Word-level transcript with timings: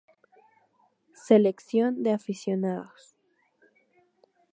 Selección 1.27 2.01
de 2.01 2.11
aficionados. 2.13 3.13